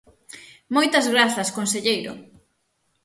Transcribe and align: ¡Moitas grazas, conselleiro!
¡Moitas 0.75 1.05
grazas, 1.13 1.53
conselleiro! 1.57 2.13